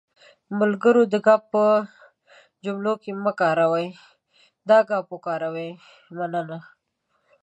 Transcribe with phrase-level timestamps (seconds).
[0.59, 1.63] ملګرو دا گ په
[2.63, 3.95] جملو کې مه کاروٸ،
[4.69, 6.59] دا ګ وکاروٸ.مننه